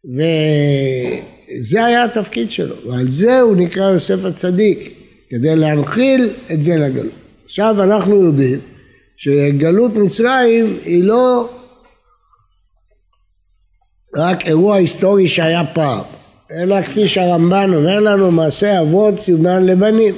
וזה 0.04 1.84
היה 1.84 2.04
התפקיד 2.04 2.50
שלו 2.50 2.74
ועל 2.86 3.10
זה 3.10 3.40
הוא 3.40 3.56
נקרא 3.56 3.90
יוסף 3.90 4.24
הצדיק 4.24 4.92
כדי 5.30 5.56
להנחיל 5.56 6.30
את 6.52 6.62
זה 6.62 6.76
לגלות. 6.76 7.12
עכשיו 7.44 7.82
אנחנו 7.82 8.24
יודעים 8.24 8.58
שגלות 9.16 9.94
מצרים 9.94 10.78
היא 10.84 11.04
לא 11.04 11.48
רק 14.16 14.46
אירוע 14.46 14.76
היסטורי 14.76 15.28
שהיה 15.28 15.62
פעם, 15.74 16.04
אלא 16.52 16.82
כפי 16.82 17.08
שהרמב"ן 17.08 17.70
אומר 17.74 18.00
לנו, 18.00 18.30
מעשה 18.30 18.80
אבות 18.80 19.18
סימן 19.18 19.66
לבנים. 19.66 20.14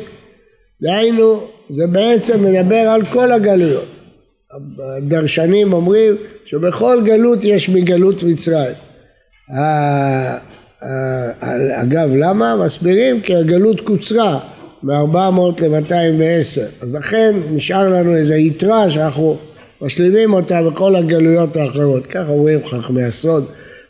דהיינו, 0.83 1.41
זה 1.69 1.87
בעצם 1.87 2.45
מדבר 2.45 2.77
על 2.77 3.05
כל 3.13 3.33
הגלויות. 3.33 3.89
הדרשנים 4.79 5.73
אומרים 5.73 6.17
שבכל 6.45 6.99
גלות 7.05 7.39
יש 7.43 7.69
מגלות 7.69 8.23
מצרים. 8.23 8.75
אגב, 11.83 12.11
למה? 12.17 12.57
מסבירים 12.57 13.21
כי 13.21 13.37
הגלות 13.37 13.81
קוצרה 13.81 14.39
מ-400 14.83 15.63
ל-210, 15.63 16.83
אז 16.83 16.95
לכן 16.95 17.35
נשאר 17.51 17.89
לנו 17.89 18.17
איזו 18.17 18.35
יתרה 18.35 18.91
שאנחנו 18.91 19.37
משלימים 19.83 20.33
אותה 20.33 20.63
בכל 20.63 20.97
הגלויות 20.97 21.57
האחרות, 21.57 22.07
כך 22.07 22.25
אומרים 22.29 22.61
חכמי 22.67 23.05
הסוד. 23.05 23.45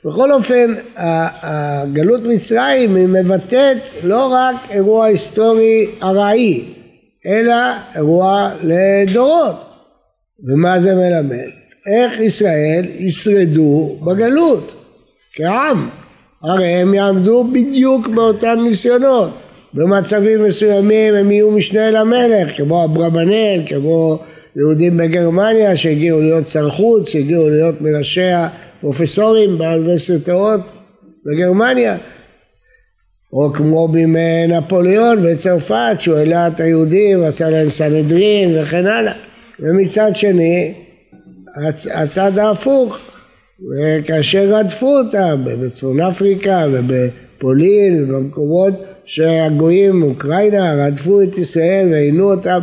בכל 0.07 0.33
אופן, 0.33 0.75
הגלות 0.97 2.21
מצרים 2.25 2.97
היא 2.97 3.07
מבטאת 3.07 3.79
לא 4.03 4.27
רק 4.33 4.57
אירוע 4.71 5.07
היסטורי 5.07 5.87
ארעי, 6.03 6.64
אלא 7.27 7.55
אירוע 7.97 8.51
לדורות. 8.62 9.57
ומה 10.45 10.81
זה 10.81 10.95
מלמד? 10.95 11.49
איך 11.87 12.21
ישראל 12.21 12.85
ישרדו 12.99 13.97
בגלות 14.05 14.73
כעם. 15.35 15.88
הרי 16.42 16.66
הם 16.66 16.95
יעמדו 16.95 17.45
בדיוק 17.45 18.09
באותם 18.09 18.59
ניסיונות. 18.69 19.31
במצבים 19.75 20.45
מסוימים 20.45 21.14
הם 21.14 21.31
יהיו 21.31 21.51
משנה 21.51 21.90
למלך, 21.90 22.57
כמו 22.57 22.85
אברבנאל, 22.85 23.62
כמו 23.66 24.19
יהודים 24.57 24.97
בגרמניה 24.97 25.77
שהגיעו 25.77 26.21
להיות 26.21 26.49
שר 26.49 26.69
חוץ, 26.69 27.09
שהגיעו 27.09 27.49
להיות 27.49 27.81
מראשי 27.81 28.31
פרופסורים 28.87 29.59
באוניברסיטאות 29.59 30.61
בגרמניה, 31.27 31.96
או 33.33 33.53
כמו 33.53 33.88
בימי 33.88 34.46
נפוליאון 34.46 35.22
בצרפת 35.22 35.96
שהוא 35.99 36.16
העלה 36.16 36.49
את 36.49 36.61
היהודים 36.61 37.22
ועשה 37.22 37.51
להם 37.51 37.70
סנהדרין 37.70 38.59
וכן 38.59 38.87
הלאה. 38.87 39.12
ומצד 39.61 40.11
שני 40.14 40.75
הצ, 41.57 41.87
הצד 41.94 42.38
ההפוך, 42.38 42.99
כאשר 44.05 44.55
רדפו 44.55 44.99
אותם 44.99 45.42
בצפון 45.44 46.01
אפריקה 46.01 46.66
ובפולין 46.72 48.05
ובמקומות 48.05 48.75
שהגויים, 49.05 50.03
אוקראינה, 50.03 50.87
רדפו 50.87 51.22
את 51.22 51.38
ישראל 51.38 51.88
ועינו 51.90 52.33
אותם, 52.33 52.61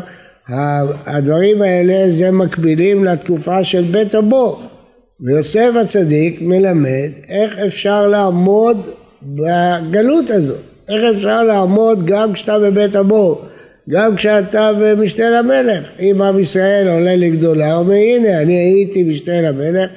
הדברים 1.06 1.62
האלה 1.62 2.12
זה 2.12 2.32
מקבילים 2.32 3.06
לתקופה 3.06 3.64
של 3.64 3.82
בית 3.82 4.16
הבור. 4.16 4.73
ויוסף 5.22 5.70
הצדיק 5.82 6.42
מלמד 6.42 7.10
איך 7.30 7.60
אפשר 7.68 8.08
לעמוד 8.08 8.90
בגלות 9.24 10.30
הזאת, 10.30 10.62
איך 10.90 11.04
אפשר 11.16 11.44
לעמוד 11.44 12.06
גם 12.06 12.34
כשאתה 12.34 12.60
בבית 12.60 12.96
הבור, 12.96 13.42
גם 13.90 14.16
כשאתה 14.16 14.72
במשנה 14.80 15.30
למלך, 15.30 15.84
אם 16.00 16.22
עם 16.22 16.40
ישראל 16.40 16.88
עולה 16.88 17.16
לגדולה, 17.16 17.76
אומר 17.76 17.94
הנה 17.94 18.42
אני 18.42 18.56
הייתי 18.56 19.04
משנה 19.04 19.42
למלך, 19.42 19.90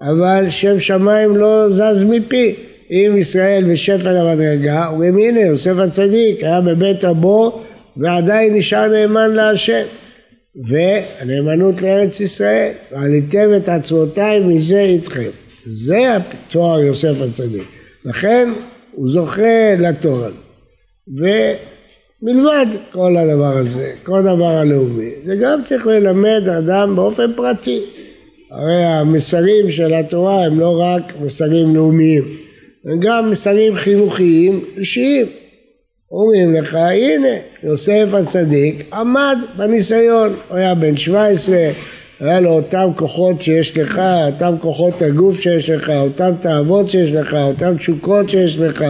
אבל 0.00 0.46
שם 0.50 0.80
שמיים 0.80 1.36
לא 1.36 1.70
זז 1.70 2.04
מפי. 2.04 2.54
אם 2.90 3.14
ישראל 3.18 3.64
בשפל 3.72 4.16
המדרגה, 4.16 4.86
אומרים 4.86 5.18
הנה 5.18 5.40
יוסף 5.40 5.78
הצדיק 5.78 6.44
היה 6.44 6.60
בבית 6.60 7.04
אבו 7.04 7.60
ועדיין 7.96 8.54
נשאר 8.54 8.88
נאמן 8.88 9.30
להשם. 9.30 9.82
והנאמנות 10.56 11.82
לארץ 11.82 12.20
ישראל, 12.20 12.72
ועליתם 12.92 13.50
את 13.56 13.68
עצמותיי 13.68 14.40
מזה 14.40 14.80
איתכם. 14.80 15.30
זה 15.64 16.16
התואר 16.16 16.80
יוסף 16.80 17.14
הצדיק. 17.20 17.64
לכן 18.04 18.48
הוא 18.92 19.10
זוכה 19.10 19.74
לתואר 19.78 20.24
הזה. 20.24 20.36
ומלבד 22.22 22.66
כל 22.92 23.16
הדבר 23.16 23.56
הזה, 23.56 23.92
כל 24.02 24.18
הדבר 24.18 24.44
הלאומי, 24.44 25.10
זה 25.24 25.36
גם 25.36 25.60
צריך 25.64 25.86
ללמד 25.86 26.48
אדם 26.58 26.96
באופן 26.96 27.32
פרטי. 27.36 27.80
הרי 28.50 28.84
המסרים 28.84 29.72
של 29.72 29.94
התורה 29.94 30.44
הם 30.44 30.60
לא 30.60 30.80
רק 30.80 31.02
מסרים 31.20 31.74
לאומיים, 31.74 32.22
הם 32.84 33.00
גם 33.00 33.30
מסרים 33.30 33.76
חינוכיים 33.76 34.64
אישיים. 34.76 35.26
אומרים 36.14 36.54
לך, 36.54 36.74
הנה, 36.74 37.28
יוסף 37.62 38.08
הצדיק 38.12 38.84
עמד 38.92 39.38
בניסיון, 39.56 40.34
הוא 40.48 40.58
היה 40.58 40.74
בן 40.74 40.96
17, 40.96 41.56
היה 42.20 42.40
לו 42.40 42.50
אותם 42.50 42.88
כוחות 42.96 43.40
שיש 43.40 43.76
לך, 43.76 44.00
אותם 44.26 44.54
כוחות 44.60 45.02
הגוף 45.02 45.40
שיש 45.40 45.70
לך, 45.70 45.90
אותם 45.90 46.30
תאוות 46.40 46.90
שיש 46.90 47.12
לך, 47.12 47.34
אותם 47.34 47.76
תשוקות 47.76 48.30
שיש 48.30 48.58
לך, 48.58 48.84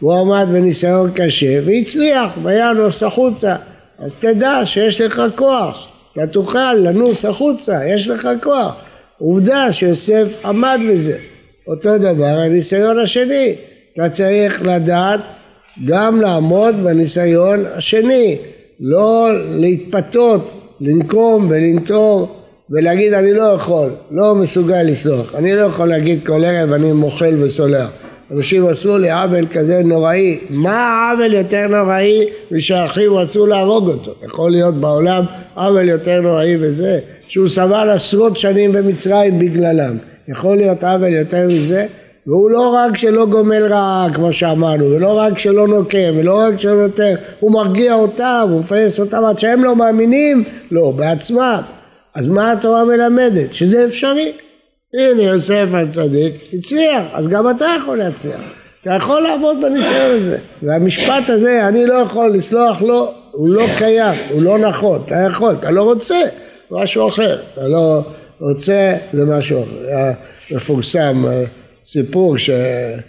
הוא 0.00 0.14
עמד 0.14 0.46
בניסיון 0.52 1.10
קשה 1.14 1.60
והצליח, 1.64 2.30
וינוס 2.42 3.02
החוצה. 3.02 3.56
אז 3.98 4.18
תדע 4.18 4.60
שיש 4.64 5.00
לך 5.00 5.22
כוח, 5.34 5.88
אתה 6.12 6.26
תוכל 6.26 6.74
לנוס 6.74 7.24
החוצה, 7.24 7.88
יש 7.88 8.08
לך 8.08 8.28
כוח. 8.42 8.74
עובדה 9.18 9.72
שיוסף 9.72 10.44
עמד 10.44 10.80
בזה. 10.90 11.18
אותו 11.66 11.98
דבר 11.98 12.24
הניסיון 12.24 12.98
השני, 12.98 13.54
אתה 13.94 14.08
צריך 14.08 14.62
לדעת 14.62 15.20
גם 15.84 16.20
לעמוד 16.20 16.74
בניסיון 16.84 17.64
השני, 17.74 18.36
לא 18.80 19.28
להתפתות, 19.50 20.54
לנקום 20.80 21.46
ולנטור 21.48 22.36
ולהגיד 22.70 23.12
אני 23.12 23.32
לא 23.32 23.42
יכול, 23.42 23.90
לא 24.10 24.34
מסוגל 24.34 24.82
לסלוח, 24.82 25.34
אני 25.34 25.56
לא 25.56 25.62
יכול 25.62 25.88
להגיד 25.88 26.26
כל 26.26 26.44
ערב 26.44 26.72
אני 26.72 26.92
מוחל 26.92 27.34
וסולח. 27.38 27.88
אנשים 28.30 28.68
עשו 28.68 28.98
לי 28.98 29.10
עוול 29.10 29.46
כזה 29.52 29.82
נוראי, 29.84 30.38
מה 30.50 30.76
העוול 30.76 31.34
יותר 31.34 31.68
נוראי 31.68 32.24
ושאחיו 32.52 33.16
רצו 33.16 33.46
להרוג 33.46 33.88
אותו? 33.88 34.14
יכול 34.24 34.50
להיות 34.50 34.74
בעולם 34.74 35.24
עוול 35.54 35.88
יותר 35.88 36.20
נוראי 36.20 36.56
וזה, 36.60 36.98
שהוא 37.28 37.48
סבל 37.48 37.90
עשרות 37.90 38.36
שנים 38.36 38.72
במצרים 38.72 39.38
בגללם, 39.38 39.96
יכול 40.28 40.56
להיות 40.56 40.84
עוול 40.84 41.12
יותר 41.12 41.48
מזה? 41.48 41.86
והוא 42.26 42.50
לא 42.50 42.68
רק 42.74 42.96
שלא 42.96 43.26
גומל 43.26 43.66
רעה 43.66 44.08
כמו 44.14 44.32
שאמרנו, 44.32 44.90
ולא 44.90 45.18
רק 45.18 45.38
שלא 45.38 45.68
נוקם, 45.68 46.12
ולא 46.16 46.38
רק 46.38 46.60
שלא 46.60 46.82
נותן, 46.82 47.14
הוא 47.40 47.52
מרגיע 47.52 47.94
אותם, 47.94 48.48
הוא 48.50 48.60
מפייס 48.60 49.00
אותם 49.00 49.24
עד 49.24 49.38
שהם 49.38 49.64
לא 49.64 49.76
מאמינים, 49.76 50.44
לא, 50.70 50.92
בעצמם. 50.96 51.60
אז 52.14 52.26
מה 52.26 52.52
התורה 52.52 52.84
מלמדת? 52.84 53.54
שזה 53.54 53.84
אפשרי. 53.84 54.32
הנה 54.94 55.22
יוסף 55.22 55.66
הצדיק 55.72 56.34
הצליח, 56.52 57.02
אז 57.12 57.28
גם 57.28 57.50
אתה 57.50 57.66
יכול 57.78 57.98
להצליח. 57.98 58.40
אתה 58.82 58.94
יכול 58.94 59.20
לעבוד 59.20 59.56
בניסיון 59.62 60.10
הזה. 60.10 60.38
והמשפט 60.62 61.30
הזה, 61.30 61.68
אני 61.68 61.86
לא 61.86 61.94
יכול 61.94 62.30
לסלוח 62.30 62.82
לו, 62.82 62.88
לא, 62.88 63.12
הוא 63.32 63.48
לא 63.48 63.66
קיים, 63.78 64.18
הוא 64.30 64.42
לא 64.42 64.58
נכון. 64.58 65.02
אתה 65.06 65.14
יכול, 65.14 65.54
אתה 65.60 65.70
לא 65.70 65.82
רוצה, 65.82 66.20
משהו 66.70 67.08
אחר. 67.08 67.38
אתה 67.52 67.68
לא 67.68 68.00
רוצה, 68.40 68.94
זה 69.12 69.24
משהו 69.24 69.62
אחר. 69.62 70.10
מפורסם 70.50 71.24
אה, 71.28 71.44
סיפור 71.86 72.36
שגוי 72.38 73.02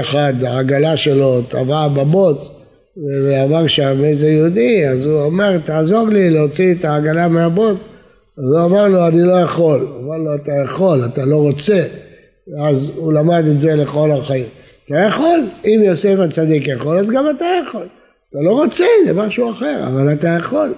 אחד, 0.00 0.34
העגלה 0.46 0.96
שלו 0.96 1.42
טבעה 1.42 1.88
בבוץ 1.88 2.50
ועבר 2.96 3.66
שם 3.66 4.04
איזה 4.04 4.28
יהודי, 4.28 4.88
אז 4.88 5.06
הוא 5.06 5.20
אומר, 5.20 5.58
תעזור 5.64 6.08
לי 6.08 6.30
להוציא 6.30 6.74
את 6.74 6.84
העגלה 6.84 7.28
מהבוץ. 7.28 7.76
אז 8.38 8.44
הוא 8.52 8.64
אמר 8.64 8.88
לו, 8.88 9.08
אני 9.08 9.22
לא 9.22 9.32
יכול. 9.32 9.80
הוא 9.80 10.04
אמר 10.04 10.16
לו, 10.16 10.34
אתה 10.34 10.52
יכול, 10.64 11.04
אתה 11.04 11.24
לא 11.24 11.36
רוצה. 11.36 11.82
אז 12.58 12.92
הוא 12.96 13.12
למד 13.12 13.46
את 13.46 13.60
זה 13.60 13.74
לכל 13.74 14.10
החיים. 14.10 14.46
אתה 14.86 14.94
יכול, 15.08 15.40
אם 15.64 15.80
יוסף 15.84 16.18
הצדיק 16.18 16.68
יכול, 16.68 16.98
אז 16.98 17.10
גם 17.10 17.26
אתה 17.36 17.46
יכול. 17.62 17.86
אתה 18.30 18.38
לא 18.42 18.50
רוצה, 18.50 18.84
זה 19.06 19.12
משהו 19.12 19.50
אחר, 19.50 19.84
אבל 19.86 20.12
אתה 20.12 20.28
יכול. 20.28 20.74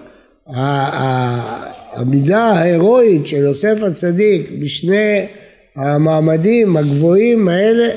המידה 1.92 2.42
ההירואית 2.42 3.26
של 3.26 3.36
יוסף 3.36 3.82
הצדיק 3.82 4.50
בשני 4.62 5.26
המעמדים 5.76 6.76
הגבוהים 6.76 7.48
האלה 7.48 7.88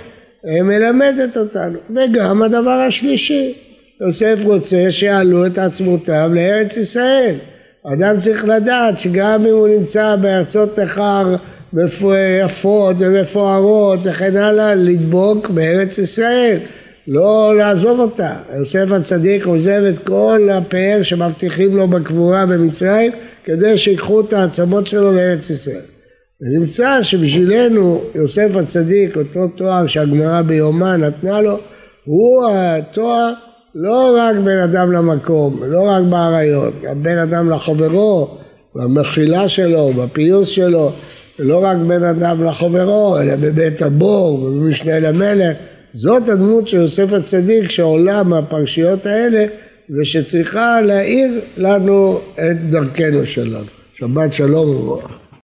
מלמדת 0.44 1.38
אותנו. 1.38 1.80
וגם 1.90 2.44
הדבר 2.44 2.70
השלישי, 2.88 3.54
יוסף 4.02 4.40
רוצה 4.44 4.92
שיעלו 4.92 5.46
את 5.46 5.58
עצמותיו 5.58 6.32
לארץ 6.34 6.78
ישראל. 6.78 7.36
אדם 7.84 8.18
צריך 8.18 8.46
לדעת 8.46 9.00
שגם 9.00 9.46
אם 9.46 9.54
הוא 9.54 9.68
נמצא 9.68 10.16
בארצות 10.16 10.80
נכר 10.80 11.36
יפות 12.46 12.96
ומפוארות 13.00 14.00
וכן 14.04 14.38
הלאה, 14.38 14.76
לדבוק 14.76 15.50
בארץ 15.50 15.98
ישראל, 15.98 16.58
לא 17.08 17.54
לעזוב 17.58 18.00
אותה. 18.00 18.34
יוסף 18.58 18.92
הצדיק 18.92 19.46
עוזב 19.46 19.82
את 19.94 20.00
כל 20.00 20.50
הפאר 20.54 21.00
שמבטיחים 21.04 21.78
לו 21.78 21.88
בקבורה 21.88 22.46
במצרים 22.46 23.12
כדי 23.44 23.78
שיקחו 23.78 24.22
את 24.22 24.34
העצמות 24.34 24.88
שלו 24.88 25.12
לארץ 25.12 25.50
ישראל. 25.50 25.99
ונמצא 26.42 27.04
שבשבילנו 27.04 28.02
יוסף 28.16 28.56
הצדיק, 28.56 29.18
אותו 29.18 29.48
תואר 29.48 29.88
שהגמרא 29.88 30.42
ביומה 30.42 30.98
נתנה 30.98 31.42
לו, 31.42 31.60
הוא 32.06 32.46
התואר 32.52 33.34
לא 33.76 34.18
רק 34.18 34.36
בין 34.36 34.60
אדם 34.60 34.92
למקום, 34.92 35.60
לא 35.68 35.82
רק 35.82 36.04
באריות, 36.04 36.74
גם 36.84 37.04
בין 37.04 37.18
אדם 37.18 37.50
לחברו, 37.50 38.38
במחילה 38.76 39.50
שלו, 39.50 39.94
בפיוס 39.94 40.50
שלו, 40.50 40.92
לא 41.40 41.64
רק 41.64 41.78
בין 41.88 42.04
אדם 42.04 42.44
לחברו, 42.44 43.18
אלא 43.20 43.36
בבית 43.36 43.82
הבור 43.82 44.34
ובמשנה 44.44 45.00
למלך. 45.00 45.58
זאת 45.94 46.30
הדמות 46.30 46.68
של 46.68 46.78
יוסף 46.78 47.14
הצדיק 47.14 47.70
שעולה 47.70 48.24
מהפרשיות 48.24 49.06
האלה 49.06 49.46
ושצריכה 49.90 50.82
להאיר 50.82 51.40
לנו 51.58 52.20
את 52.36 52.70
דרכנו 52.70 53.26
שלנו. 53.26 53.66
שבת 53.94 54.34
שלום 54.34 54.70
וברוך. 54.70 55.19